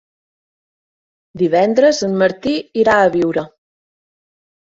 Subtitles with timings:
[1.41, 2.53] Divendres en Martí
[2.85, 3.43] irà a Biure.